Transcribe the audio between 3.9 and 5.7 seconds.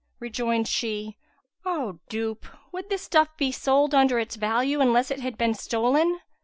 under its value, unless it had been